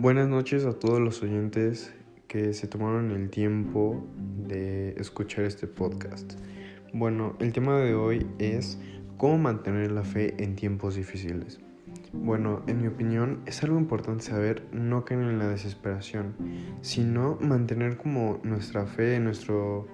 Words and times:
Buenas 0.00 0.28
noches 0.28 0.64
a 0.64 0.74
todos 0.74 1.00
los 1.00 1.24
oyentes 1.24 1.92
que 2.28 2.54
se 2.54 2.68
tomaron 2.68 3.10
el 3.10 3.30
tiempo 3.30 4.06
de 4.46 4.90
escuchar 4.90 5.44
este 5.44 5.66
podcast. 5.66 6.34
Bueno, 6.92 7.34
el 7.40 7.52
tema 7.52 7.76
de 7.78 7.94
hoy 7.94 8.24
es 8.38 8.78
cómo 9.16 9.38
mantener 9.38 9.90
la 9.90 10.04
fe 10.04 10.40
en 10.40 10.54
tiempos 10.54 10.94
difíciles. 10.94 11.58
Bueno, 12.12 12.62
en 12.68 12.80
mi 12.80 12.86
opinión 12.86 13.40
es 13.44 13.64
algo 13.64 13.76
importante 13.76 14.22
saber 14.22 14.62
no 14.70 15.04
caer 15.04 15.22
en 15.22 15.40
la 15.40 15.48
desesperación, 15.48 16.36
sino 16.80 17.36
mantener 17.40 17.96
como 17.96 18.38
nuestra 18.44 18.86
fe, 18.86 19.18
nuestro 19.18 19.88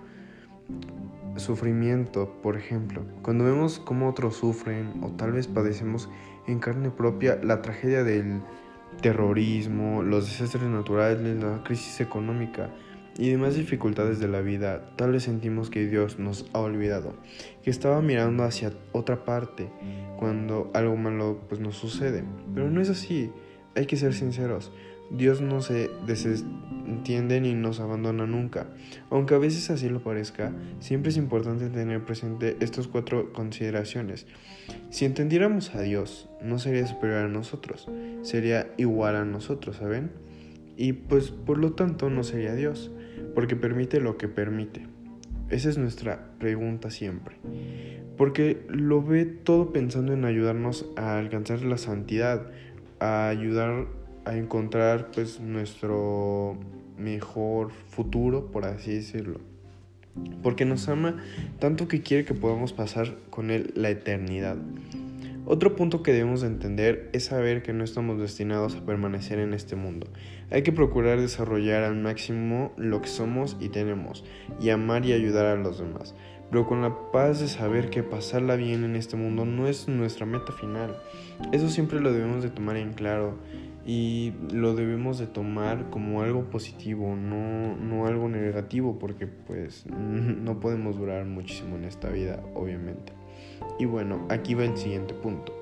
sufrimiento, 1.36 2.42
por 2.42 2.58
ejemplo. 2.58 3.06
Cuando 3.22 3.44
vemos 3.44 3.78
cómo 3.78 4.10
otros 4.10 4.36
sufren 4.36 5.02
o 5.02 5.12
tal 5.12 5.32
vez 5.32 5.46
padecemos 5.46 6.10
en 6.46 6.58
carne 6.58 6.90
propia 6.90 7.40
la 7.42 7.62
tragedia 7.62 8.04
del 8.04 8.42
terrorismo, 9.00 10.02
los 10.02 10.26
desastres 10.26 10.64
naturales, 10.64 11.42
la 11.42 11.62
crisis 11.62 12.00
económica 12.00 12.70
y 13.16 13.30
demás 13.30 13.54
dificultades 13.54 14.18
de 14.18 14.28
la 14.28 14.40
vida, 14.40 14.90
tal 14.96 15.12
vez 15.12 15.24
sentimos 15.24 15.70
que 15.70 15.86
Dios 15.86 16.18
nos 16.18 16.46
ha 16.52 16.58
olvidado, 16.58 17.14
que 17.62 17.70
estaba 17.70 18.02
mirando 18.02 18.42
hacia 18.42 18.72
otra 18.92 19.24
parte 19.24 19.70
cuando 20.18 20.70
algo 20.74 20.96
malo 20.96 21.40
pues 21.48 21.60
nos 21.60 21.76
sucede. 21.76 22.24
Pero 22.54 22.70
no 22.70 22.80
es 22.80 22.90
así, 22.90 23.30
hay 23.76 23.86
que 23.86 23.96
ser 23.96 24.14
sinceros. 24.14 24.72
Dios 25.10 25.40
no 25.40 25.60
se 25.60 25.90
desentiende 26.06 27.40
ni 27.40 27.54
nos 27.54 27.78
abandona 27.78 28.26
nunca. 28.26 28.66
Aunque 29.10 29.34
a 29.34 29.38
veces 29.38 29.70
así 29.70 29.88
lo 29.88 30.02
parezca, 30.02 30.52
siempre 30.80 31.10
es 31.10 31.16
importante 31.16 31.68
tener 31.68 32.04
presente 32.04 32.56
estas 32.60 32.88
cuatro 32.88 33.32
consideraciones. 33.32 34.26
Si 34.90 35.04
entendiéramos 35.04 35.74
a 35.74 35.82
Dios, 35.82 36.28
no 36.42 36.58
sería 36.58 36.86
superior 36.86 37.24
a 37.24 37.28
nosotros, 37.28 37.88
sería 38.24 38.72
igual 38.76 39.14
a 39.14 39.24
nosotros, 39.24 39.76
¿saben? 39.76 40.10
Y 40.76 40.94
pues 40.94 41.30
por 41.30 41.58
lo 41.58 41.72
tanto 41.74 42.10
no 42.10 42.24
sería 42.24 42.54
Dios, 42.54 42.90
porque 43.34 43.54
permite 43.54 44.00
lo 44.00 44.16
que 44.18 44.26
permite. 44.26 44.86
Esa 45.50 45.68
es 45.68 45.78
nuestra 45.78 46.30
pregunta 46.38 46.90
siempre. 46.90 47.36
Porque 48.16 48.64
lo 48.68 49.02
ve 49.02 49.24
todo 49.26 49.72
pensando 49.72 50.12
en 50.12 50.24
ayudarnos 50.24 50.86
a 50.96 51.18
alcanzar 51.18 51.62
la 51.62 51.76
santidad, 51.76 52.50
a 52.98 53.28
ayudar 53.28 53.86
a 54.24 54.36
encontrar 54.36 55.10
pues 55.12 55.40
nuestro 55.40 56.56
mejor 56.98 57.72
futuro, 57.72 58.50
por 58.50 58.64
así 58.64 58.94
decirlo. 58.94 59.40
Porque 60.42 60.64
nos 60.64 60.88
ama 60.88 61.22
tanto 61.58 61.88
que 61.88 62.02
quiere 62.02 62.24
que 62.24 62.34
podamos 62.34 62.72
pasar 62.72 63.14
con 63.30 63.50
Él 63.50 63.72
la 63.74 63.90
eternidad. 63.90 64.56
Otro 65.46 65.76
punto 65.76 66.02
que 66.02 66.14
debemos 66.14 66.40
de 66.40 66.46
entender 66.46 67.10
es 67.12 67.24
saber 67.26 67.62
que 67.62 67.74
no 67.74 67.84
estamos 67.84 68.18
destinados 68.18 68.76
a 68.76 68.86
permanecer 68.86 69.38
en 69.38 69.52
este 69.52 69.76
mundo. 69.76 70.06
Hay 70.50 70.62
que 70.62 70.72
procurar 70.72 71.20
desarrollar 71.20 71.82
al 71.82 71.96
máximo 71.96 72.72
lo 72.78 73.02
que 73.02 73.08
somos 73.08 73.58
y 73.60 73.68
tenemos, 73.68 74.24
y 74.58 74.70
amar 74.70 75.04
y 75.04 75.12
ayudar 75.12 75.44
a 75.44 75.56
los 75.56 75.78
demás. 75.78 76.14
Pero 76.50 76.66
con 76.66 76.80
la 76.80 77.10
paz 77.12 77.40
de 77.40 77.48
saber 77.48 77.90
que 77.90 78.02
pasarla 78.02 78.56
bien 78.56 78.84
en 78.84 78.96
este 78.96 79.16
mundo 79.16 79.44
no 79.44 79.68
es 79.68 79.86
nuestra 79.86 80.24
meta 80.24 80.52
final. 80.52 80.96
Eso 81.52 81.68
siempre 81.68 82.00
lo 82.00 82.10
debemos 82.12 82.42
de 82.42 82.48
tomar 82.48 82.78
en 82.78 82.94
claro 82.94 83.34
y 83.84 84.32
lo 84.50 84.74
debemos 84.74 85.18
de 85.18 85.26
tomar 85.26 85.90
como 85.90 86.22
algo 86.22 86.44
positivo, 86.44 87.16
no, 87.16 87.76
no 87.76 88.06
algo 88.06 88.30
negativo, 88.30 88.98
porque 88.98 89.26
pues 89.26 89.84
no 89.90 90.58
podemos 90.58 90.96
durar 90.96 91.26
muchísimo 91.26 91.76
en 91.76 91.84
esta 91.84 92.08
vida, 92.08 92.40
obviamente. 92.54 93.12
Y 93.78 93.84
bueno, 93.86 94.26
aquí 94.30 94.54
va 94.54 94.64
el 94.64 94.76
siguiente 94.76 95.14
punto. 95.14 95.52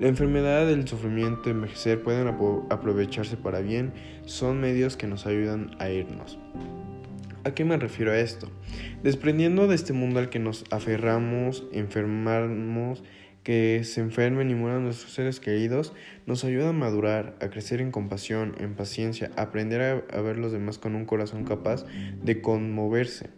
La 0.00 0.08
enfermedad, 0.08 0.68
el 0.70 0.88
sufrimiento, 0.88 1.50
envejecer 1.50 2.02
pueden 2.02 2.26
aprovecharse 2.28 3.36
para 3.36 3.60
bien, 3.60 3.92
son 4.24 4.60
medios 4.60 4.96
que 4.96 5.06
nos 5.06 5.24
ayudan 5.26 5.70
a 5.78 5.88
irnos. 5.88 6.38
¿A 7.44 7.54
qué 7.54 7.64
me 7.64 7.76
refiero 7.76 8.10
a 8.10 8.18
esto? 8.18 8.48
Desprendiendo 9.02 9.68
de 9.68 9.74
este 9.74 9.92
mundo 9.92 10.18
al 10.18 10.30
que 10.30 10.38
nos 10.38 10.64
aferramos, 10.70 11.64
enfermamos, 11.72 13.04
que 13.44 13.84
se 13.84 14.00
enfermen 14.00 14.50
y 14.50 14.54
mueran 14.54 14.84
nuestros 14.84 15.12
seres 15.12 15.38
queridos 15.38 15.92
nos 16.26 16.44
ayuda 16.44 16.70
a 16.70 16.72
madurar, 16.72 17.36
a 17.40 17.50
crecer 17.50 17.82
en 17.82 17.90
compasión, 17.90 18.54
en 18.58 18.74
paciencia, 18.74 19.30
aprender 19.36 20.06
a 20.10 20.20
ver 20.22 20.38
los 20.38 20.50
demás 20.50 20.78
con 20.78 20.96
un 20.96 21.04
corazón 21.04 21.44
capaz 21.44 21.84
de 22.22 22.40
conmoverse. 22.40 23.28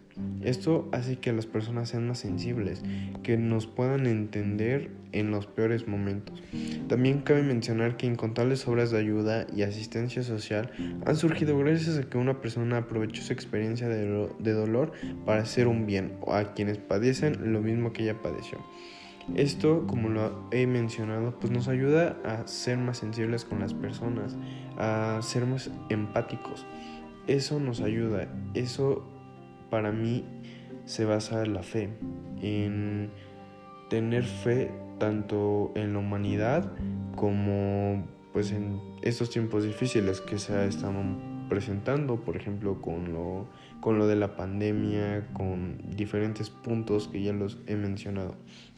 Esto 0.41 0.87
hace 0.91 1.17
que 1.17 1.33
las 1.33 1.45
personas 1.45 1.89
sean 1.89 2.07
más 2.07 2.19
sensibles, 2.19 2.83
que 3.23 3.37
nos 3.37 3.67
puedan 3.67 4.05
entender 4.05 4.91
en 5.11 5.31
los 5.31 5.47
peores 5.47 5.87
momentos. 5.87 6.41
También 6.87 7.21
cabe 7.21 7.43
mencionar 7.43 7.97
que 7.97 8.05
incontables 8.05 8.67
obras 8.67 8.91
de 8.91 8.99
ayuda 8.99 9.47
y 9.55 9.63
asistencia 9.63 10.23
social 10.23 10.71
han 11.05 11.15
surgido 11.15 11.57
gracias 11.57 11.97
a 11.97 12.03
que 12.03 12.17
una 12.17 12.41
persona 12.41 12.77
aprovechó 12.77 13.21
su 13.21 13.33
experiencia 13.33 13.87
de, 13.89 14.53
dolor 14.53 14.91
para 15.25 15.41
hacer 15.41 15.67
un 15.67 15.85
bien 15.85 16.13
a 16.27 16.53
quienes 16.53 16.77
padecen 16.77 17.53
lo 17.53 17.61
mismo 17.61 17.93
que 17.93 18.03
ella 18.03 18.21
padeció. 18.21 18.59
Esto, 19.35 19.85
como 19.87 20.07
lo 20.07 20.47
he 20.51 20.65
mencionado, 20.67 21.37
pues 21.37 21.51
nos 21.51 21.67
ayuda 21.67 22.15
a 22.23 22.47
ser 22.47 22.77
más 22.77 22.99
sensibles 22.99 23.43
con 23.43 23.59
las 23.59 23.73
personas, 23.73 24.37
a 24.77 25.19
ser 25.21 25.45
más 25.45 25.69
empáticos. 25.89 26.65
Eso 27.27 27.59
nos 27.59 27.81
ayuda, 27.81 28.29
eso 28.53 29.16
para 29.69 29.91
mí 29.91 30.23
se 30.85 31.05
basa 31.05 31.43
en 31.43 31.53
la 31.53 31.63
fe, 31.63 31.89
en 32.41 33.11
tener 33.89 34.23
fe 34.23 34.71
tanto 34.99 35.71
en 35.75 35.93
la 35.93 35.99
humanidad 35.99 36.71
como 37.15 38.05
pues 38.33 38.51
en 38.51 38.79
estos 39.01 39.29
tiempos 39.29 39.63
difíciles 39.63 40.21
que 40.21 40.37
se 40.37 40.67
están 40.67 41.47
presentando, 41.49 42.17
por 42.17 42.35
ejemplo, 42.35 42.81
con 42.81 43.11
lo, 43.13 43.47
con 43.81 43.97
lo 43.97 44.07
de 44.07 44.15
la 44.15 44.35
pandemia, 44.35 45.27
con 45.33 45.77
diferentes 45.95 46.49
puntos 46.49 47.07
que 47.07 47.23
ya 47.23 47.33
los 47.33 47.57
he 47.67 47.75
mencionado. 47.75 48.35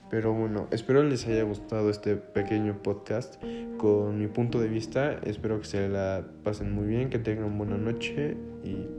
Pero 0.10 0.34
bueno, 0.34 0.68
espero 0.72 1.04
les 1.04 1.28
haya 1.28 1.44
gustado 1.44 1.90
este 1.90 2.16
pequeño 2.16 2.82
podcast 2.82 3.36
con 3.78 4.18
mi 4.18 4.28
punto 4.28 4.60
de 4.60 4.68
vista. 4.68 5.20
Espero 5.24 5.60
que 5.60 5.66
se 5.66 5.88
la 5.88 6.26
pasen 6.44 6.72
muy 6.72 6.88
bien, 6.88 7.10
que 7.10 7.20
tengan 7.20 7.58
buena 7.58 7.78
noche 7.78 8.36
y 8.64 8.99